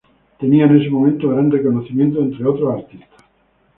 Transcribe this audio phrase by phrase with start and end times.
[0.39, 3.21] Tenía en ese momento gran reconocimiento entre otros artistas.